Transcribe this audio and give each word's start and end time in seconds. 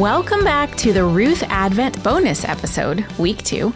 Welcome 0.00 0.42
back 0.42 0.74
to 0.76 0.94
the 0.94 1.04
Ruth 1.04 1.42
Advent 1.50 2.02
bonus 2.02 2.46
episode, 2.46 3.04
week 3.18 3.42
two. 3.42 3.74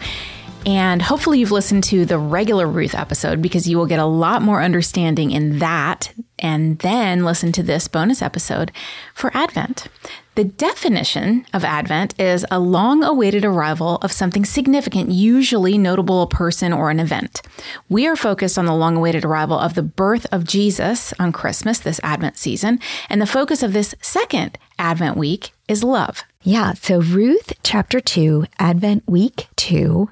And 0.65 0.99
hopefully, 0.99 1.39
you've 1.39 1.51
listened 1.51 1.83
to 1.85 2.05
the 2.05 2.17
regular 2.17 2.65
Ruth 2.67 2.95
episode 2.95 3.39
because 3.39 3.69
you 3.69 3.77
will 3.77 3.85
get 3.85 3.99
a 3.99 4.05
lot 4.05 4.41
more 4.41 4.63
understanding 4.63 5.29
in 5.29 5.59
that, 5.59 6.11
and 6.39 6.79
then 6.79 7.23
listen 7.23 7.51
to 7.51 7.61
this 7.61 7.87
bonus 7.87 8.23
episode 8.23 8.71
for 9.13 9.29
Advent. 9.37 9.89
The 10.37 10.43
definition 10.43 11.47
of 11.51 11.65
Advent 11.65 12.13
is 12.19 12.45
a 12.51 12.59
long 12.59 13.03
awaited 13.03 13.43
arrival 13.43 13.95
of 14.03 14.11
something 14.11 14.45
significant, 14.45 15.09
usually 15.09 15.79
notable 15.79 16.21
a 16.21 16.27
person 16.27 16.71
or 16.71 16.91
an 16.91 16.99
event. 16.99 17.41
We 17.89 18.05
are 18.05 18.15
focused 18.15 18.55
on 18.55 18.67
the 18.67 18.75
long 18.75 18.97
awaited 18.97 19.25
arrival 19.25 19.57
of 19.57 19.73
the 19.73 19.81
birth 19.81 20.27
of 20.31 20.43
Jesus 20.43 21.11
on 21.17 21.31
Christmas, 21.31 21.79
this 21.79 21.99
Advent 22.03 22.37
season, 22.37 22.79
and 23.09 23.19
the 23.19 23.25
focus 23.25 23.63
of 23.63 23.73
this 23.73 23.95
second 23.99 24.59
Advent 24.77 25.17
week 25.17 25.53
is 25.67 25.83
love. 25.83 26.23
Yeah, 26.43 26.73
so 26.73 27.01
Ruth 27.01 27.53
chapter 27.63 27.99
2, 27.99 28.45
Advent 28.59 29.05
week 29.07 29.47
2 29.55 30.07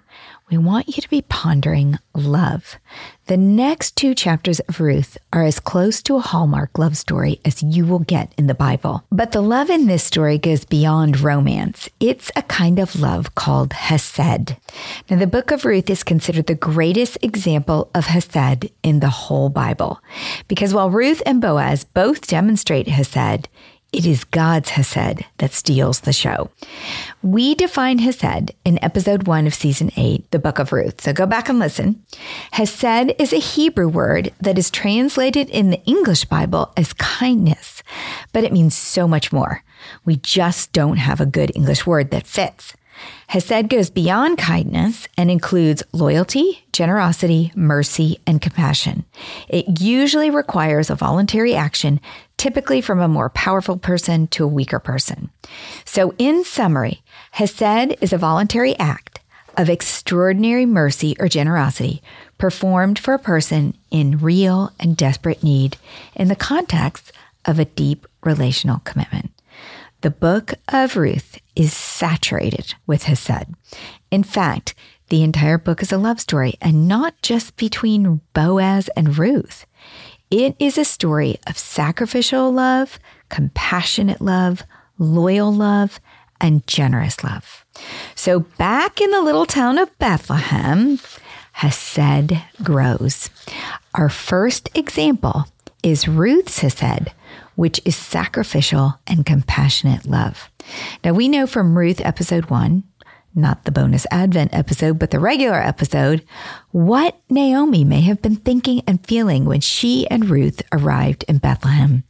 we 0.51 0.57
want 0.57 0.87
you 0.87 1.01
to 1.01 1.09
be 1.09 1.23
pondering 1.23 1.97
love. 2.13 2.75
The 3.25 3.37
next 3.37 3.95
two 3.95 4.13
chapters 4.13 4.59
of 4.61 4.79
Ruth 4.79 5.17
are 5.33 5.43
as 5.43 5.59
close 5.59 6.03
to 6.03 6.17
a 6.17 6.21
Hallmark 6.21 6.77
love 6.77 6.95
story 6.95 7.39
as 7.43 7.63
you 7.63 7.85
will 7.85 7.99
get 7.99 8.31
in 8.37 8.45
the 8.45 8.53
Bible. 8.53 9.03
But 9.11 9.31
the 9.31 9.41
love 9.41 9.71
in 9.71 9.87
this 9.87 10.03
story 10.03 10.37
goes 10.37 10.63
beyond 10.63 11.21
romance. 11.21 11.89
It's 11.99 12.31
a 12.35 12.43
kind 12.43 12.77
of 12.77 12.99
love 12.99 13.33
called 13.33 13.73
Hesed. 13.73 14.55
Now, 15.09 15.17
the 15.17 15.25
book 15.25 15.49
of 15.49 15.65
Ruth 15.65 15.89
is 15.89 16.03
considered 16.03 16.45
the 16.45 16.53
greatest 16.53 17.17
example 17.23 17.89
of 17.95 18.05
Hesed 18.05 18.69
in 18.83 18.99
the 18.99 19.09
whole 19.09 19.49
Bible. 19.49 19.99
Because 20.47 20.73
while 20.75 20.91
Ruth 20.91 21.23
and 21.25 21.41
Boaz 21.41 21.83
both 21.83 22.27
demonstrate 22.27 22.87
Hesed, 22.87 23.49
it 23.95 24.05
is 24.05 24.25
God's 24.25 24.71
Hesed 24.71 25.23
that 25.37 25.53
steals 25.53 26.01
the 26.01 26.11
show. 26.11 26.49
We 27.23 27.55
define 27.55 27.99
Hesed 27.99 28.51
in 28.65 28.83
episode 28.83 29.25
one 29.25 29.47
of 29.47 29.53
season 29.53 29.89
eight, 29.95 30.29
the 30.31 30.39
book 30.39 30.59
of 30.59 30.73
Ruth. 30.73 30.99
So 30.99 31.13
go 31.13 31.25
back 31.25 31.47
and 31.47 31.59
listen. 31.59 32.03
Hesed 32.51 33.15
is 33.17 33.31
a 33.31 33.37
Hebrew 33.37 33.87
word 33.87 34.33
that 34.41 34.57
is 34.57 34.69
translated 34.69 35.49
in 35.49 35.69
the 35.69 35.81
English 35.85 36.25
Bible 36.25 36.73
as 36.75 36.91
kindness, 36.91 37.83
but 38.33 38.43
it 38.43 38.51
means 38.51 38.75
so 38.75 39.07
much 39.07 39.31
more. 39.31 39.63
We 40.03 40.17
just 40.17 40.73
don't 40.73 40.97
have 40.97 41.21
a 41.21 41.25
good 41.25 41.53
English 41.55 41.85
word 41.87 42.11
that 42.11 42.27
fits. 42.27 42.73
Hesed 43.27 43.69
goes 43.69 43.89
beyond 43.89 44.37
kindness 44.37 45.07
and 45.17 45.31
includes 45.31 45.83
loyalty, 45.91 46.63
generosity, 46.71 47.51
mercy, 47.55 48.19
and 48.27 48.41
compassion. 48.41 49.05
It 49.47 49.81
usually 49.81 50.29
requires 50.29 50.89
a 50.89 50.95
voluntary 50.95 51.55
action, 51.55 51.99
typically 52.37 52.81
from 52.81 52.99
a 52.99 53.07
more 53.07 53.29
powerful 53.29 53.77
person 53.77 54.27
to 54.27 54.43
a 54.43 54.47
weaker 54.47 54.79
person. 54.79 55.29
So, 55.85 56.13
in 56.17 56.43
summary, 56.43 57.01
Hesed 57.31 57.97
is 58.01 58.13
a 58.13 58.17
voluntary 58.17 58.77
act 58.77 59.19
of 59.57 59.69
extraordinary 59.69 60.65
mercy 60.65 61.15
or 61.19 61.27
generosity 61.27 62.01
performed 62.37 62.99
for 62.99 63.13
a 63.13 63.19
person 63.19 63.75
in 63.89 64.19
real 64.19 64.71
and 64.79 64.97
desperate 64.97 65.43
need 65.43 65.77
in 66.15 66.27
the 66.27 66.35
context 66.35 67.11
of 67.45 67.59
a 67.59 67.65
deep 67.65 68.05
relational 68.23 68.79
commitment. 68.79 69.31
The 70.05 70.11
book 70.11 70.53
of 70.67 70.97
Ruth 70.97 71.39
is 71.55 71.73
saturated 71.73 72.75
with 72.85 73.05
Hesed. 73.05 73.55
In 74.11 74.21
fact, 74.21 74.75
the 75.09 75.23
entire 75.23 75.57
book 75.57 75.81
is 75.81 75.91
a 75.91 75.97
love 75.97 76.19
story 76.19 76.53
and 76.61 76.87
not 76.87 77.19
just 77.23 77.57
between 77.57 78.21
Boaz 78.35 78.87
and 78.95 79.17
Ruth. 79.17 79.65
It 80.29 80.55
is 80.59 80.77
a 80.77 80.85
story 80.85 81.39
of 81.47 81.57
sacrificial 81.57 82.51
love, 82.51 82.99
compassionate 83.29 84.21
love, 84.21 84.61
loyal 84.99 85.51
love, 85.51 85.99
and 86.39 86.67
generous 86.67 87.23
love. 87.23 87.65
So 88.13 88.41
back 88.41 89.01
in 89.01 89.09
the 89.09 89.23
little 89.23 89.47
town 89.47 89.79
of 89.79 89.97
Bethlehem, 89.97 90.99
Hesed 91.53 92.31
grows. 92.61 93.31
Our 93.95 94.09
first 94.09 94.69
example 94.75 95.47
is 95.85 96.07
Ruth's 96.07 96.59
Hesed 96.59 97.13
which 97.55 97.81
is 97.85 97.95
sacrificial 97.95 98.99
and 99.07 99.25
compassionate 99.25 100.05
love. 100.05 100.49
Now, 101.03 101.13
we 101.13 101.27
know 101.27 101.47
from 101.47 101.77
Ruth 101.77 102.01
episode 102.01 102.49
one, 102.49 102.83
not 103.33 103.65
the 103.65 103.71
bonus 103.71 104.05
Advent 104.11 104.53
episode, 104.53 104.99
but 104.99 105.11
the 105.11 105.19
regular 105.19 105.61
episode, 105.61 106.25
what 106.71 107.19
Naomi 107.29 107.83
may 107.83 108.01
have 108.01 108.21
been 108.21 108.35
thinking 108.35 108.81
and 108.87 109.05
feeling 109.05 109.45
when 109.45 109.61
she 109.61 110.07
and 110.07 110.29
Ruth 110.29 110.61
arrived 110.71 111.25
in 111.27 111.37
Bethlehem. 111.37 112.03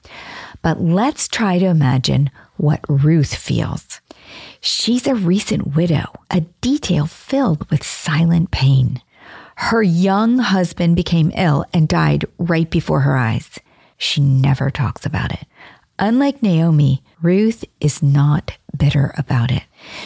But 0.62 0.82
let's 0.82 1.28
try 1.28 1.60
to 1.60 1.66
imagine 1.66 2.30
what 2.58 2.80
Ruth 2.88 3.34
feels. 3.36 4.02
She's 4.62 5.06
a 5.06 5.16
recent 5.16 5.76
widow, 5.76 6.06
a 6.32 6.42
detail 6.62 7.06
filled 7.06 7.70
with 7.70 7.84
silent 7.84 8.52
pain. 8.52 9.02
Her 9.58 9.82
young 9.82 10.40
husband 10.40 10.96
became 10.96 11.32
ill 11.36 11.66
and 11.74 11.88
died 11.88 12.26
right 12.38 12.70
before 12.70 13.02
her 13.02 13.16
eyes. 13.16 13.60
She 13.98 14.22
never 14.22 14.70
talks 14.70 15.06
about 15.06 15.32
it. 15.32 15.46
Unlike 15.98 16.44
Naomi, 16.44 17.04
Ruth 17.22 17.64
is 17.80 18.04
not 18.04 18.58
bitter 18.76 19.14
about 19.18 19.52
it. 19.52 19.64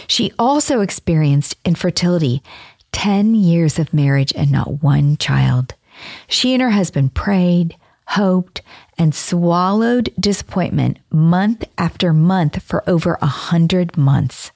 She 0.07 0.31
also 0.38 0.81
experienced 0.81 1.55
infertility 1.66 2.44
10 2.91 3.35
years 3.35 3.79
of 3.79 3.94
marriage 3.94 4.33
and 4.35 4.51
not 4.51 4.83
one 4.83 5.17
child. 5.17 5.73
She 6.27 6.53
and 6.53 6.61
her 6.61 6.72
husband 6.72 7.13
prayed, 7.13 7.75
hoped, 8.07 8.61
and 8.97 9.13
swallowed 9.13 10.11
disappointment 10.19 10.97
month 11.11 11.63
after 11.77 12.13
month 12.13 12.61
for 12.61 12.88
over 12.88 13.17
a 13.21 13.27
hundred 13.27 13.97
months. 13.97 14.51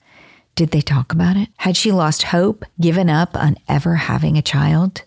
Did 0.56 0.72
they 0.72 0.82
talk 0.82 1.12
about 1.12 1.38
it? 1.38 1.50
Had 1.58 1.76
she 1.76 1.92
lost 1.92 2.24
hope, 2.24 2.64
given 2.80 3.10
up 3.10 3.36
on 3.36 3.58
ever 3.68 3.96
having 3.96 4.38
a 4.38 4.42
child? 4.42 5.04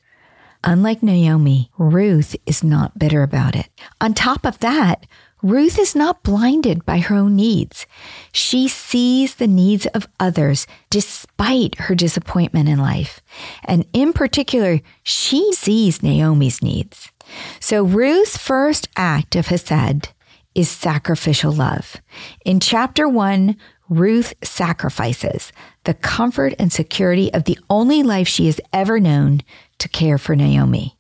Unlike 0.65 1.03
Naomi, 1.03 1.71
Ruth 1.78 2.34
is 2.47 2.65
not 2.65 2.99
bitter 2.99 3.22
about 3.22 3.55
it. 3.56 3.69
On 4.00 4.15
top 4.15 4.44
of 4.44 4.59
that, 4.61 5.06
Ruth 5.43 5.78
is 5.78 5.94
not 5.94 6.22
blinded 6.22 6.84
by 6.84 6.99
her 6.99 7.15
own 7.15 7.37
needs. 7.37 7.87
She 8.33 8.69
sees 8.69 9.34
the 9.34 9.47
needs 9.47 9.87
of 9.87 10.09
others 10.19 10.67
despite 10.91 11.78
her 11.78 11.94
disappointment 11.94 12.69
in 12.69 12.78
life. 12.78 13.21
And 13.65 13.87
in 13.93 14.12
particular, 14.12 14.81
she 15.03 15.53
sees 15.53 16.03
Naomi's 16.03 16.62
needs. 16.62 17.12
So 17.61 17.83
Ruth's 17.84 18.37
first 18.37 18.88
act 18.97 19.37
of 19.37 19.49
Hesed 19.49 20.09
is 20.55 20.71
sacrificial 20.71 21.53
love. 21.53 21.97
In 22.44 22.59
chapter 22.59 23.09
one, 23.09 23.56
Ruth 23.88 24.34
sacrifices 24.43 25.53
the 25.86 25.94
comfort 25.94 26.54
and 26.58 26.72
security 26.72 27.32
of 27.32 27.44
the 27.44 27.58
only 27.70 28.02
life 28.02 28.28
she 28.28 28.47
has 28.47 28.60
ever 28.72 29.00
known 29.00 29.41
to 29.78 29.88
care 29.88 30.19
for 30.19 30.36
Naomi. 30.36 30.97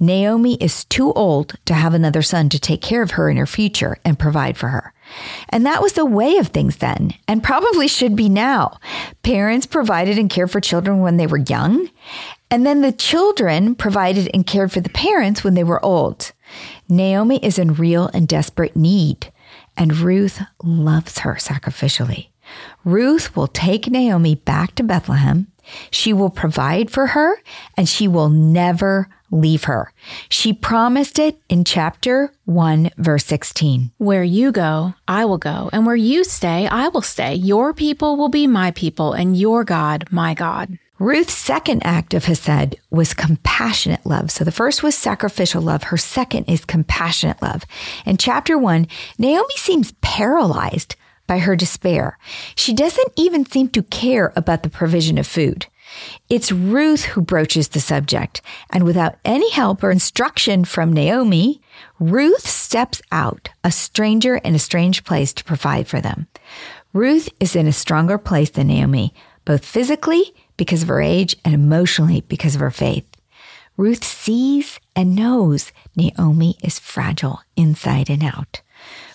Naomi 0.00 0.54
is 0.60 0.84
too 0.84 1.12
old 1.14 1.54
to 1.64 1.74
have 1.74 1.92
another 1.92 2.22
son 2.22 2.48
to 2.50 2.60
take 2.60 2.80
care 2.80 3.02
of 3.02 3.12
her 3.12 3.28
in 3.28 3.36
her 3.36 3.46
future 3.46 3.96
and 4.04 4.18
provide 4.18 4.56
for 4.56 4.68
her. 4.68 4.92
And 5.48 5.66
that 5.66 5.82
was 5.82 5.94
the 5.94 6.04
way 6.04 6.36
of 6.36 6.48
things 6.48 6.76
then, 6.76 7.14
and 7.26 7.42
probably 7.42 7.88
should 7.88 8.14
be 8.14 8.28
now. 8.28 8.78
Parents 9.22 9.66
provided 9.66 10.18
and 10.18 10.30
cared 10.30 10.50
for 10.50 10.60
children 10.60 11.00
when 11.00 11.16
they 11.16 11.26
were 11.26 11.38
young, 11.38 11.90
and 12.50 12.64
then 12.64 12.82
the 12.82 12.92
children 12.92 13.74
provided 13.74 14.30
and 14.32 14.46
cared 14.46 14.70
for 14.70 14.80
the 14.80 14.88
parents 14.90 15.42
when 15.42 15.54
they 15.54 15.64
were 15.64 15.84
old. 15.84 16.32
Naomi 16.88 17.38
is 17.42 17.58
in 17.58 17.74
real 17.74 18.08
and 18.14 18.28
desperate 18.28 18.76
need, 18.76 19.32
and 19.76 19.96
Ruth 19.96 20.40
loves 20.62 21.20
her 21.20 21.34
sacrificially. 21.34 22.28
Ruth 22.84 23.34
will 23.36 23.48
take 23.48 23.90
Naomi 23.90 24.34
back 24.34 24.74
to 24.76 24.82
Bethlehem 24.82 25.48
she 25.90 26.12
will 26.12 26.30
provide 26.30 26.90
for 26.90 27.08
her 27.08 27.40
and 27.76 27.88
she 27.88 28.08
will 28.08 28.28
never 28.28 29.08
leave 29.30 29.64
her. 29.64 29.92
She 30.28 30.52
promised 30.52 31.18
it 31.18 31.40
in 31.48 31.64
chapter 31.64 32.32
1, 32.46 32.90
verse 32.96 33.26
16. 33.26 33.92
Where 33.98 34.24
you 34.24 34.52
go, 34.52 34.94
I 35.06 35.26
will 35.26 35.38
go, 35.38 35.68
and 35.72 35.84
where 35.84 35.96
you 35.96 36.24
stay, 36.24 36.66
I 36.66 36.88
will 36.88 37.02
stay. 37.02 37.34
Your 37.34 37.74
people 37.74 38.16
will 38.16 38.30
be 38.30 38.46
my 38.46 38.70
people, 38.70 39.12
and 39.12 39.36
your 39.36 39.64
God, 39.64 40.06
my 40.10 40.32
God. 40.32 40.78
Ruth's 40.98 41.34
second 41.34 41.82
act 41.84 42.14
of 42.14 42.24
Hesed 42.24 42.76
was 42.90 43.14
compassionate 43.14 44.04
love. 44.04 44.30
So 44.30 44.44
the 44.44 44.50
first 44.50 44.82
was 44.82 44.96
sacrificial 44.96 45.62
love. 45.62 45.84
Her 45.84 45.98
second 45.98 46.46
is 46.46 46.64
compassionate 46.64 47.40
love. 47.42 47.64
In 48.06 48.16
chapter 48.16 48.56
one, 48.56 48.88
Naomi 49.18 49.54
seems 49.56 49.92
paralyzed 50.00 50.96
by 51.28 51.38
her 51.38 51.54
despair. 51.54 52.18
She 52.56 52.72
doesn't 52.72 53.12
even 53.14 53.46
seem 53.46 53.68
to 53.68 53.84
care 53.84 54.32
about 54.34 54.64
the 54.64 54.68
provision 54.68 55.16
of 55.18 55.28
food. 55.28 55.66
It's 56.28 56.50
Ruth 56.50 57.04
who 57.04 57.22
broaches 57.22 57.68
the 57.68 57.80
subject, 57.80 58.42
and 58.70 58.84
without 58.84 59.16
any 59.24 59.50
help 59.50 59.82
or 59.82 59.90
instruction 59.90 60.64
from 60.64 60.92
Naomi, 60.92 61.62
Ruth 62.00 62.46
steps 62.46 63.00
out, 63.12 63.50
a 63.62 63.70
stranger 63.70 64.36
in 64.38 64.54
a 64.54 64.58
strange 64.58 65.04
place, 65.04 65.32
to 65.34 65.44
provide 65.44 65.86
for 65.86 66.00
them. 66.00 66.26
Ruth 66.92 67.28
is 67.38 67.54
in 67.54 67.66
a 67.66 67.72
stronger 67.72 68.18
place 68.18 68.50
than 68.50 68.66
Naomi, 68.66 69.14
both 69.44 69.64
physically 69.64 70.34
because 70.56 70.82
of 70.82 70.88
her 70.88 71.00
age 71.00 71.36
and 71.44 71.54
emotionally 71.54 72.22
because 72.22 72.54
of 72.54 72.60
her 72.60 72.70
faith. 72.70 73.06
Ruth 73.76 74.04
sees 74.04 74.80
and 74.96 75.14
knows 75.14 75.72
Naomi 75.94 76.56
is 76.62 76.80
fragile 76.80 77.40
inside 77.56 78.10
and 78.10 78.24
out. 78.24 78.60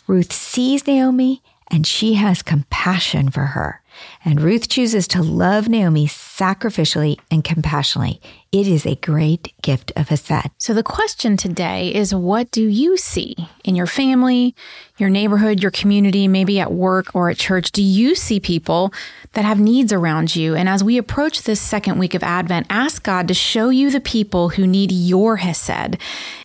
Ruth 0.08 0.32
sees 0.32 0.88
Naomi 0.88 1.44
and 1.74 1.88
she 1.88 2.14
has 2.14 2.44
compassion 2.44 3.32
for 3.32 3.48
her. 3.48 3.82
And 4.24 4.40
Ruth 4.40 4.70
chooses 4.70 5.08
to 5.08 5.24
love 5.24 5.68
Naomi 5.68 6.06
sacrificially 6.06 7.20
and 7.32 7.44
compassionately. 7.44 8.22
It 8.54 8.68
is 8.68 8.86
a 8.86 8.94
great 8.94 9.52
gift 9.64 9.92
of 9.96 10.10
Hesed. 10.10 10.52
So, 10.60 10.76
the 10.76 10.84
question 10.84 11.38
today 11.38 11.92
is 11.92 12.14
what 12.14 12.52
do 12.52 12.62
you 12.62 12.98
see 12.98 13.36
in 13.64 13.76
your 13.76 13.88
family, 13.88 14.54
your 15.00 15.10
neighborhood, 15.10 15.60
your 15.60 15.72
community, 15.72 16.28
maybe 16.28 16.60
at 16.60 16.72
work 16.72 17.16
or 17.16 17.32
at 17.32 17.38
church? 17.38 17.72
Do 17.72 17.82
you 17.82 18.14
see 18.14 18.40
people 18.40 18.94
that 19.32 19.44
have 19.44 19.60
needs 19.60 19.92
around 19.92 20.36
you? 20.36 20.54
And 20.54 20.70
as 20.70 20.84
we 20.84 21.00
approach 21.00 21.42
this 21.42 21.60
second 21.60 21.98
week 21.98 22.14
of 22.14 22.22
Advent, 22.22 22.68
ask 22.70 23.02
God 23.02 23.28
to 23.30 23.34
show 23.34 23.70
you 23.70 23.90
the 23.90 24.00
people 24.00 24.50
who 24.50 24.68
need 24.68 24.92
your 24.92 25.38
Hesed. 25.38 25.98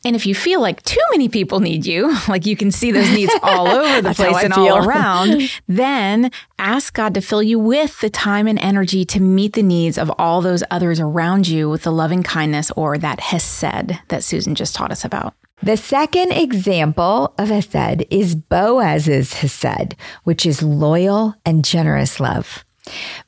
And 0.03 0.17
if 0.17 0.25
you 0.25 0.35
feel 0.35 0.63
like 0.63 0.83
too 0.85 1.05
many 1.11 1.29
people 1.29 1.61
need 1.61 1.85
you, 1.85 2.17
like 2.29 2.47
you 2.47 2.57
can 2.57 2.71
see 2.71 2.91
those 2.91 3.11
needs 3.11 3.35
all 3.43 3.69
over 3.69 4.01
the 4.01 4.15
place 4.15 4.45
and 4.45 4.55
all 4.55 4.79
around, 4.89 5.51
then 5.69 6.31
ask 6.59 6.95
God 6.95 7.13
to 7.13 7.21
fill 7.21 7.43
you 7.43 7.59
with 7.59 8.01
the 8.01 8.09
time 8.09 8.47
and 8.47 8.59
energy 8.59 9.05
to 9.05 9.21
meet 9.21 9.53
the 9.53 9.63
needs 9.63 9.99
of 9.99 10.11
all 10.19 10.41
those 10.41 10.65
others 10.71 11.01
around 11.01 11.47
you 11.47 11.69
with 11.69 11.83
the 11.83 11.98
loving 11.99 12.23
kindness 12.23 12.71
or 12.77 12.97
that 12.97 13.21
Hesed 13.21 13.99
that 14.09 14.25
Susan 14.25 14.55
just 14.55 14.75
taught 14.75 14.91
us 14.91 15.05
about. 15.05 15.35
The 15.63 15.77
second 15.77 16.33
example 16.33 17.35
of 17.37 17.49
Hesed 17.49 18.07
is 18.11 18.35
Boaz's 18.35 19.35
Hesed, 19.35 19.97
which 20.25 20.47
is 20.47 20.63
loyal 20.63 21.35
and 21.45 21.65
generous 21.65 22.21
love. 22.21 22.65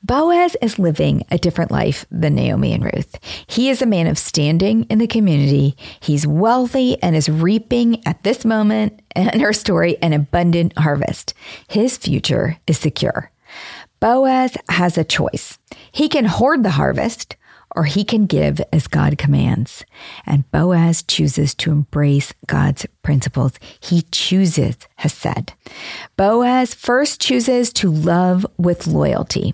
Boaz 0.03 0.55
is 0.61 0.79
living 0.79 1.23
a 1.29 1.37
different 1.37 1.71
life 1.71 2.05
than 2.09 2.35
Naomi 2.35 2.73
and 2.73 2.83
Ruth. 2.83 3.19
He 3.47 3.69
is 3.69 3.81
a 3.81 3.85
man 3.85 4.07
of 4.07 4.17
standing 4.17 4.83
in 4.85 4.97
the 4.97 5.07
community. 5.07 5.75
He's 5.99 6.25
wealthy 6.25 7.01
and 7.03 7.15
is 7.15 7.29
reaping 7.29 8.05
at 8.07 8.23
this 8.23 8.45
moment 8.45 9.01
in 9.15 9.39
her 9.39 9.53
story 9.53 9.97
an 10.01 10.13
abundant 10.13 10.77
harvest. 10.77 11.33
His 11.67 11.97
future 11.97 12.57
is 12.65 12.79
secure. 12.79 13.31
Boaz 13.99 14.57
has 14.69 14.97
a 14.97 15.03
choice. 15.03 15.59
He 15.91 16.09
can 16.09 16.25
hoard 16.25 16.63
the 16.63 16.71
harvest 16.71 17.35
or 17.75 17.85
he 17.85 18.03
can 18.03 18.25
give 18.25 18.61
as 18.71 18.87
God 18.87 19.17
commands. 19.17 19.83
And 20.25 20.49
Boaz 20.51 21.03
chooses 21.03 21.53
to 21.55 21.71
embrace 21.71 22.33
God's 22.47 22.85
principles. 23.03 23.53
He 23.79 24.03
chooses 24.11 24.77
Hesed. 24.97 25.53
Boaz 26.17 26.73
first 26.73 27.21
chooses 27.21 27.71
to 27.73 27.91
love 27.91 28.45
with 28.57 28.87
loyalty. 28.87 29.53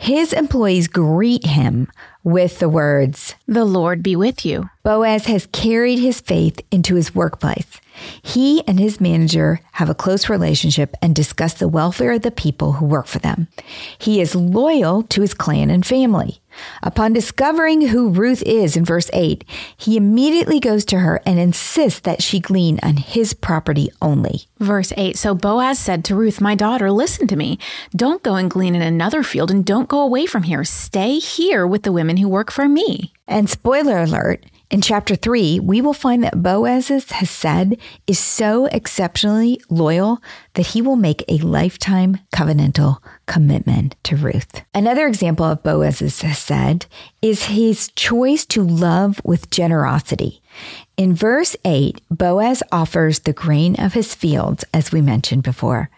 His 0.00 0.32
employees 0.32 0.88
greet 0.88 1.46
him 1.46 1.88
with 2.24 2.58
the 2.58 2.68
words, 2.68 3.34
The 3.46 3.64
Lord 3.64 4.02
be 4.02 4.16
with 4.16 4.44
you. 4.44 4.68
Boaz 4.82 5.26
has 5.26 5.46
carried 5.46 5.98
his 5.98 6.20
faith 6.20 6.60
into 6.70 6.94
his 6.94 7.14
workplace. 7.14 7.80
He 8.22 8.66
and 8.66 8.78
his 8.78 9.00
manager 9.00 9.60
have 9.72 9.88
a 9.88 9.94
close 9.94 10.28
relationship 10.28 10.94
and 11.00 11.14
discuss 11.14 11.54
the 11.54 11.68
welfare 11.68 12.12
of 12.12 12.22
the 12.22 12.30
people 12.30 12.72
who 12.72 12.86
work 12.86 13.06
for 13.06 13.18
them. 13.18 13.48
He 13.98 14.20
is 14.20 14.34
loyal 14.34 15.02
to 15.04 15.20
his 15.20 15.34
clan 15.34 15.70
and 15.70 15.84
family. 15.84 16.40
Upon 16.82 17.12
discovering 17.12 17.88
who 17.88 18.10
Ruth 18.10 18.42
is 18.42 18.76
in 18.76 18.84
verse 18.84 19.10
8, 19.12 19.44
he 19.76 19.96
immediately 19.96 20.60
goes 20.60 20.84
to 20.86 20.98
her 20.98 21.20
and 21.24 21.38
insists 21.38 22.00
that 22.00 22.22
she 22.22 22.40
glean 22.40 22.78
on 22.82 22.96
his 22.96 23.34
property 23.34 23.90
only. 24.00 24.42
Verse 24.58 24.92
8 24.96 25.16
So 25.16 25.34
Boaz 25.34 25.78
said 25.78 26.04
to 26.06 26.14
Ruth, 26.14 26.40
My 26.40 26.54
daughter, 26.54 26.90
listen 26.90 27.26
to 27.28 27.36
me. 27.36 27.58
Don't 27.94 28.22
go 28.22 28.34
and 28.34 28.50
glean 28.50 28.74
in 28.74 28.82
another 28.82 29.22
field 29.22 29.50
and 29.50 29.64
don't 29.64 29.88
go 29.88 30.00
away 30.00 30.26
from 30.26 30.44
here. 30.44 30.64
Stay 30.64 31.18
here 31.18 31.66
with 31.66 31.82
the 31.82 31.92
women 31.92 32.16
who 32.16 32.28
work 32.28 32.50
for 32.50 32.68
me. 32.68 33.12
And 33.26 33.48
spoiler 33.48 33.98
alert, 34.02 34.44
in 34.70 34.82
chapter 34.82 35.16
3, 35.16 35.60
we 35.60 35.80
will 35.80 35.94
find 35.94 36.22
that 36.22 36.42
Boaz's 36.42 37.10
Hesed 37.10 37.78
is 38.06 38.18
so 38.18 38.66
exceptionally 38.66 39.62
loyal 39.70 40.22
that 40.54 40.68
he 40.68 40.82
will 40.82 40.96
make 40.96 41.24
a 41.26 41.38
lifetime 41.38 42.18
covenantal 42.34 42.98
commitment 43.26 43.96
to 44.02 44.16
Ruth. 44.16 44.62
Another 44.74 45.06
example 45.06 45.46
of 45.46 45.62
Boaz's 45.62 46.20
Hesed 46.20 46.86
is 47.22 47.44
his 47.44 47.88
choice 47.96 48.44
to 48.46 48.62
love 48.62 49.22
with 49.24 49.50
generosity. 49.50 50.42
In 50.98 51.14
verse 51.14 51.56
8, 51.64 52.02
Boaz 52.10 52.62
offers 52.70 53.20
the 53.20 53.32
grain 53.32 53.74
of 53.76 53.94
his 53.94 54.14
fields, 54.14 54.64
as 54.74 54.92
we 54.92 55.00
mentioned 55.00 55.44
before. 55.44 55.88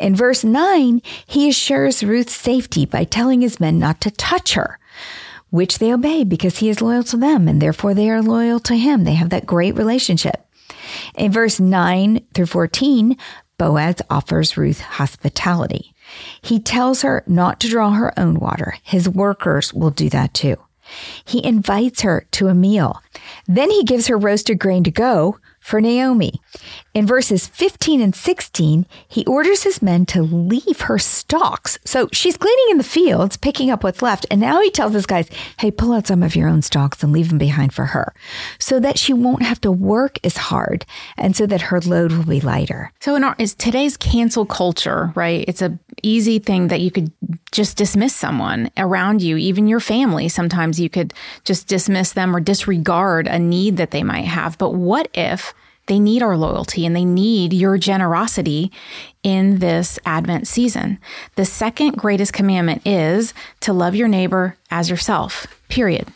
In 0.00 0.16
verse 0.16 0.42
9, 0.42 1.00
he 1.26 1.48
assures 1.48 2.02
Ruth's 2.02 2.34
safety 2.34 2.86
by 2.86 3.04
telling 3.04 3.42
his 3.42 3.60
men 3.60 3.78
not 3.78 4.00
to 4.00 4.10
touch 4.10 4.54
her 4.54 4.80
which 5.56 5.78
they 5.78 5.92
obey 5.92 6.22
because 6.22 6.58
he 6.58 6.68
is 6.68 6.80
loyal 6.80 7.02
to 7.02 7.16
them 7.16 7.48
and 7.48 7.60
therefore 7.60 7.94
they 7.94 8.08
are 8.10 8.22
loyal 8.22 8.60
to 8.60 8.76
him. 8.76 9.04
They 9.04 9.14
have 9.14 9.30
that 9.30 9.46
great 9.46 9.74
relationship. 9.74 10.46
In 11.16 11.32
verse 11.32 11.58
9 11.58 12.20
through 12.34 12.46
14, 12.46 13.16
Boaz 13.58 13.96
offers 14.10 14.56
Ruth 14.56 14.80
hospitality. 14.80 15.94
He 16.42 16.60
tells 16.60 17.02
her 17.02 17.24
not 17.26 17.58
to 17.60 17.68
draw 17.68 17.90
her 17.92 18.16
own 18.18 18.38
water. 18.38 18.76
His 18.82 19.08
workers 19.08 19.72
will 19.72 19.90
do 19.90 20.08
that 20.10 20.34
too. 20.34 20.56
He 21.24 21.44
invites 21.44 22.02
her 22.02 22.26
to 22.32 22.48
a 22.48 22.54
meal. 22.54 23.02
Then 23.46 23.70
he 23.70 23.82
gives 23.82 24.06
her 24.06 24.16
roasted 24.16 24.58
grain 24.58 24.84
to 24.84 24.90
go, 24.90 25.38
for 25.66 25.80
Naomi. 25.80 26.40
In 26.94 27.08
verses 27.08 27.48
15 27.48 28.00
and 28.00 28.14
16, 28.14 28.86
he 29.08 29.26
orders 29.26 29.64
his 29.64 29.82
men 29.82 30.06
to 30.06 30.22
leave 30.22 30.82
her 30.82 30.96
stalks. 30.96 31.76
So 31.84 32.08
she's 32.12 32.36
gleaning 32.36 32.66
in 32.70 32.78
the 32.78 32.84
fields, 32.84 33.36
picking 33.36 33.68
up 33.68 33.82
what's 33.82 34.00
left. 34.00 34.26
And 34.30 34.40
now 34.40 34.60
he 34.60 34.70
tells 34.70 34.94
his 34.94 35.06
guys, 35.06 35.28
hey, 35.58 35.72
pull 35.72 35.92
out 35.92 36.06
some 36.06 36.22
of 36.22 36.36
your 36.36 36.48
own 36.48 36.62
stalks 36.62 37.02
and 37.02 37.12
leave 37.12 37.30
them 37.30 37.38
behind 37.38 37.74
for 37.74 37.86
her 37.86 38.14
so 38.60 38.78
that 38.78 38.96
she 38.96 39.12
won't 39.12 39.42
have 39.42 39.60
to 39.62 39.72
work 39.72 40.20
as 40.22 40.36
hard 40.36 40.86
and 41.18 41.34
so 41.34 41.46
that 41.46 41.62
her 41.62 41.80
load 41.80 42.12
will 42.12 42.24
be 42.24 42.40
lighter. 42.40 42.92
So 43.00 43.16
in 43.16 43.24
our 43.24 43.34
is 43.36 43.52
today's 43.52 43.96
cancel 43.96 44.46
culture, 44.46 45.12
right? 45.16 45.44
It's 45.48 45.62
a 45.62 45.76
easy 46.04 46.38
thing 46.38 46.68
that 46.68 46.80
you 46.80 46.92
could 46.92 47.10
just 47.50 47.76
dismiss 47.76 48.14
someone 48.14 48.70
around 48.76 49.20
you, 49.20 49.36
even 49.36 49.66
your 49.66 49.80
family. 49.80 50.28
Sometimes 50.28 50.78
you 50.78 50.88
could 50.88 51.12
just 51.42 51.66
dismiss 51.66 52.12
them 52.12 52.36
or 52.36 52.40
disregard 52.40 53.26
a 53.26 53.38
need 53.38 53.78
that 53.78 53.90
they 53.90 54.04
might 54.04 54.26
have. 54.26 54.56
But 54.58 54.74
what 54.74 55.08
if 55.12 55.54
they 55.86 55.98
need 55.98 56.22
our 56.22 56.36
loyalty 56.36 56.84
and 56.84 56.94
they 56.94 57.04
need 57.04 57.52
your 57.52 57.78
generosity 57.78 58.70
in 59.22 59.58
this 59.58 59.98
Advent 60.04 60.46
season. 60.46 60.98
The 61.36 61.44
second 61.44 61.96
greatest 61.96 62.32
commandment 62.32 62.82
is 62.86 63.34
to 63.60 63.72
love 63.72 63.94
your 63.94 64.08
neighbor 64.08 64.56
as 64.70 64.90
yourself, 64.90 65.46
period. 65.68 66.08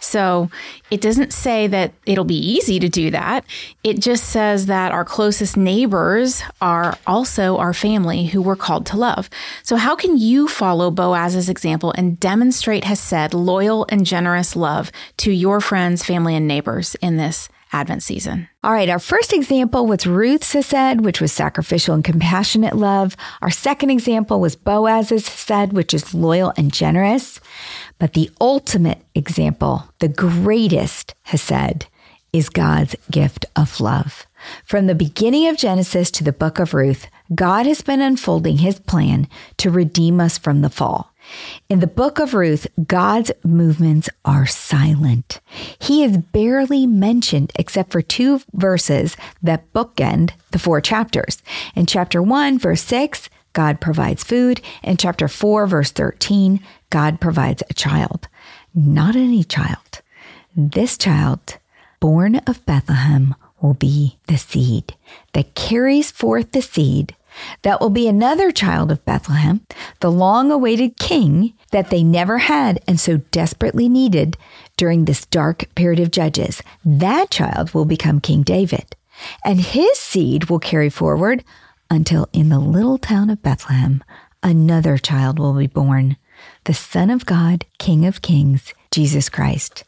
So 0.00 0.50
it 0.90 1.00
doesn't 1.00 1.32
say 1.32 1.66
that 1.66 1.92
it'll 2.04 2.24
be 2.24 2.38
easy 2.38 2.78
to 2.78 2.88
do 2.88 3.10
that. 3.10 3.44
It 3.82 3.98
just 3.98 4.24
says 4.24 4.66
that 4.66 4.92
our 4.92 5.04
closest 5.04 5.56
neighbors 5.56 6.42
are 6.60 6.96
also 7.06 7.56
our 7.56 7.72
family 7.72 8.26
who 8.26 8.40
we're 8.40 8.56
called 8.56 8.86
to 8.86 8.96
love. 8.96 9.28
So, 9.62 9.76
how 9.76 9.96
can 9.96 10.16
you 10.16 10.48
follow 10.48 10.90
Boaz's 10.90 11.48
example 11.48 11.92
and 11.96 12.20
demonstrate 12.20 12.84
Hesed, 12.84 13.34
loyal 13.34 13.86
and 13.88 14.06
generous 14.06 14.54
love 14.54 14.92
to 15.18 15.32
your 15.32 15.60
friends, 15.60 16.04
family, 16.04 16.36
and 16.36 16.46
neighbors 16.46 16.94
in 16.96 17.16
this 17.16 17.48
Advent 17.76 18.02
season. 18.02 18.48
All 18.64 18.72
right, 18.72 18.88
our 18.88 18.98
first 18.98 19.34
example 19.34 19.86
was 19.86 20.06
Ruth's 20.06 20.54
Hesed, 20.54 21.02
which 21.02 21.20
was 21.20 21.30
sacrificial 21.30 21.94
and 21.94 22.02
compassionate 22.02 22.74
love. 22.74 23.16
Our 23.42 23.50
second 23.50 23.90
example 23.90 24.40
was 24.40 24.56
Boaz's 24.56 25.28
Hesed, 25.28 25.74
which 25.74 25.92
is 25.92 26.14
loyal 26.14 26.54
and 26.56 26.72
generous. 26.72 27.38
But 27.98 28.14
the 28.14 28.30
ultimate 28.40 29.02
example, 29.14 29.84
the 29.98 30.08
greatest 30.08 31.14
Hesed, 31.24 31.86
is 32.32 32.48
God's 32.48 32.96
gift 33.10 33.44
of 33.54 33.78
love. 33.78 34.26
From 34.64 34.86
the 34.86 34.94
beginning 34.94 35.46
of 35.48 35.58
Genesis 35.58 36.10
to 36.12 36.24
the 36.24 36.32
book 36.32 36.58
of 36.58 36.72
Ruth, 36.72 37.08
God 37.34 37.66
has 37.66 37.82
been 37.82 38.00
unfolding 38.00 38.58
his 38.58 38.78
plan 38.78 39.28
to 39.58 39.70
redeem 39.70 40.18
us 40.20 40.38
from 40.38 40.62
the 40.62 40.70
fall. 40.70 41.12
In 41.68 41.80
the 41.80 41.86
book 41.86 42.18
of 42.18 42.34
Ruth, 42.34 42.66
God's 42.86 43.32
movements 43.44 44.08
are 44.24 44.46
silent. 44.46 45.40
He 45.80 46.04
is 46.04 46.18
barely 46.18 46.86
mentioned 46.86 47.52
except 47.56 47.92
for 47.92 48.02
two 48.02 48.40
verses 48.52 49.16
that 49.42 49.72
bookend 49.72 50.32
the 50.50 50.58
four 50.58 50.80
chapters. 50.80 51.42
In 51.74 51.86
chapter 51.86 52.22
1, 52.22 52.58
verse 52.58 52.82
6, 52.82 53.28
God 53.52 53.80
provides 53.80 54.22
food. 54.22 54.60
In 54.82 54.96
chapter 54.96 55.28
4, 55.28 55.66
verse 55.66 55.90
13, 55.90 56.60
God 56.90 57.20
provides 57.20 57.62
a 57.68 57.74
child. 57.74 58.28
Not 58.74 59.16
any 59.16 59.42
child. 59.42 60.02
This 60.54 60.98
child, 60.98 61.58
born 62.00 62.36
of 62.46 62.64
Bethlehem, 62.66 63.34
will 63.60 63.74
be 63.74 64.18
the 64.26 64.36
seed 64.36 64.94
that 65.32 65.54
carries 65.54 66.10
forth 66.10 66.52
the 66.52 66.62
seed 66.62 67.16
that 67.62 67.80
will 67.80 67.90
be 67.90 68.08
another 68.08 68.50
child 68.50 68.90
of 68.90 69.04
Bethlehem, 69.04 69.60
the 70.00 70.10
long 70.10 70.50
awaited 70.50 70.98
king 70.98 71.54
that 71.70 71.90
they 71.90 72.02
never 72.02 72.38
had 72.38 72.80
and 72.86 72.98
so 72.98 73.18
desperately 73.30 73.88
needed 73.88 74.36
during 74.76 75.04
this 75.04 75.26
dark 75.26 75.64
period 75.74 76.00
of 76.00 76.10
Judges. 76.10 76.62
That 76.84 77.30
child 77.30 77.74
will 77.74 77.84
become 77.84 78.20
King 78.20 78.42
David, 78.42 78.96
and 79.44 79.60
his 79.60 79.98
seed 79.98 80.46
will 80.46 80.58
carry 80.58 80.90
forward 80.90 81.44
until 81.90 82.28
in 82.32 82.48
the 82.48 82.58
little 82.58 82.98
town 82.98 83.30
of 83.30 83.42
Bethlehem, 83.42 84.02
another 84.42 84.98
child 84.98 85.38
will 85.38 85.54
be 85.54 85.66
born, 85.66 86.16
the 86.64 86.74
Son 86.74 87.10
of 87.10 87.26
God, 87.26 87.64
King 87.78 88.06
of 88.06 88.22
Kings, 88.22 88.74
Jesus 88.90 89.28
Christ. 89.28 89.84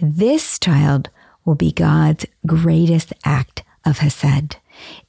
This 0.00 0.58
child 0.58 1.10
will 1.44 1.54
be 1.54 1.72
God's 1.72 2.26
greatest 2.46 3.12
act 3.24 3.62
of 3.84 3.98
Hesed. 3.98 4.56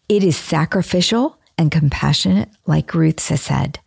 It 0.07 0.23
is 0.23 0.37
sacrificial 0.37 1.36
and 1.57 1.71
compassionate, 1.71 2.49
like 2.65 2.93
Ruth's 2.93 3.29
Hesed. 3.29 3.79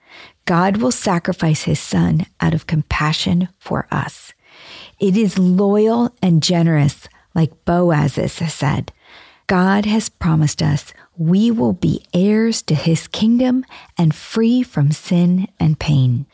God 0.44 0.78
will 0.78 0.90
sacrifice 0.90 1.62
his 1.62 1.78
son 1.78 2.26
out 2.40 2.54
of 2.54 2.66
compassion 2.66 3.48
for 3.58 3.86
us. 3.90 4.32
It 4.98 5.16
is 5.16 5.38
loyal 5.38 6.14
and 6.22 6.42
generous, 6.42 7.08
like 7.34 7.64
Boaz's 7.64 8.38
Hesed. 8.38 8.92
God 9.46 9.84
has 9.86 10.08
promised 10.08 10.62
us 10.62 10.92
we 11.16 11.50
will 11.50 11.72
be 11.72 12.04
heirs 12.14 12.62
to 12.62 12.74
his 12.74 13.08
kingdom 13.08 13.64
and 13.98 14.14
free 14.14 14.62
from 14.62 14.92
sin 14.92 15.48
and 15.58 15.78
pain. 15.78 16.26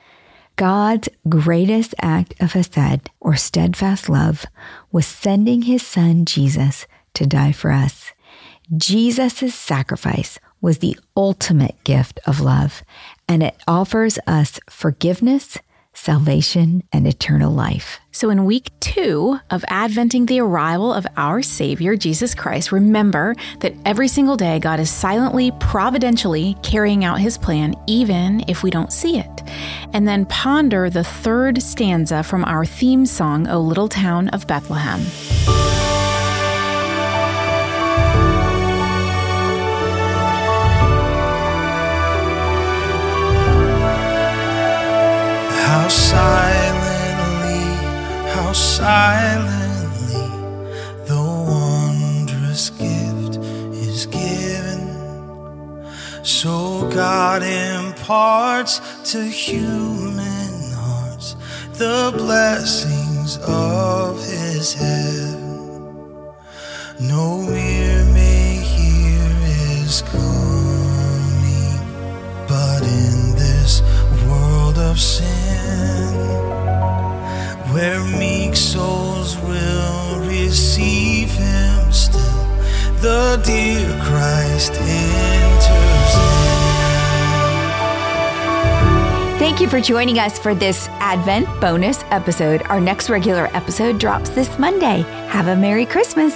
God's 0.56 1.08
greatest 1.28 1.94
act 2.00 2.34
of 2.40 2.52
hesed 2.52 3.10
or 3.20 3.36
steadfast 3.36 4.08
love 4.08 4.46
was 4.92 5.06
sending 5.06 5.62
his 5.62 5.82
son 5.86 6.24
Jesus 6.24 6.86
to 7.14 7.26
die 7.26 7.52
for 7.52 7.72
us. 7.72 8.12
Jesus' 8.76 9.54
sacrifice 9.54 10.38
was 10.60 10.78
the 10.78 10.98
ultimate 11.16 11.82
gift 11.84 12.20
of 12.26 12.40
love, 12.40 12.82
and 13.28 13.42
it 13.42 13.56
offers 13.66 14.18
us 14.26 14.58
forgiveness 14.68 15.58
salvation, 15.96 16.82
and 16.92 17.06
eternal 17.06 17.52
life. 17.52 17.98
So, 18.12 18.30
in 18.30 18.44
week 18.44 18.70
two 18.80 19.38
of 19.50 19.64
Adventing 19.68 20.26
the 20.26 20.40
arrival 20.40 20.92
of 20.92 21.06
our 21.16 21.42
Savior, 21.42 21.96
Jesus 21.96 22.34
Christ, 22.34 22.72
remember 22.72 23.34
that 23.60 23.74
every 23.84 24.08
single 24.08 24.36
day 24.36 24.58
God 24.58 24.80
is 24.80 24.90
silently, 24.90 25.50
providentially 25.58 26.56
carrying 26.62 27.04
out 27.04 27.20
his 27.20 27.38
plan, 27.38 27.74
even 27.86 28.44
if 28.48 28.62
we 28.62 28.70
don't 28.70 28.92
see 28.92 29.18
it. 29.18 29.42
And 29.92 30.06
then 30.06 30.26
ponder 30.26 30.88
the 30.88 31.04
third 31.04 31.62
stanza 31.62 32.22
from 32.22 32.44
our 32.44 32.64
theme 32.64 33.06
song, 33.06 33.48
O 33.48 33.60
Little 33.60 33.88
Town 33.88 34.28
of 34.28 34.46
Bethlehem. 34.46 35.00
Silently 48.86 50.28
the 51.10 51.22
wondrous 51.52 52.70
gift 52.70 53.34
is 53.88 54.06
given. 54.06 54.84
So 56.22 56.88
God 56.94 57.42
imparts 57.42 58.74
to 59.10 59.18
human 59.24 60.54
hearts 60.82 61.34
the 61.82 62.12
blessings 62.16 63.38
of 63.38 64.18
his 64.18 64.72
heaven. 64.74 65.42
No 67.00 67.42
ear 67.50 68.04
may 68.20 68.50
hear 68.74 69.26
his 69.54 70.02
coming, 70.14 71.80
but 72.46 72.82
in 73.02 73.34
this 73.42 73.82
world 74.26 74.78
of 74.78 75.00
sin, 75.00 76.14
where 77.72 78.04
meek 78.04 78.25
the 83.06 83.40
dear 83.44 84.02
Christ. 84.02 84.72
Thank 89.38 89.60
you 89.60 89.68
for 89.68 89.80
joining 89.80 90.18
us 90.18 90.40
for 90.40 90.56
this 90.56 90.88
Advent 90.98 91.46
bonus 91.60 92.02
episode. 92.10 92.62
Our 92.62 92.80
next 92.80 93.08
regular 93.08 93.46
episode 93.54 94.00
drops 94.00 94.30
this 94.30 94.58
Monday. 94.58 95.02
Have 95.28 95.46
a 95.46 95.54
Merry 95.54 95.86
Christmas. 95.86 96.34